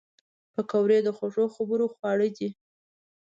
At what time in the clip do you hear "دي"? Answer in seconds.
2.37-2.49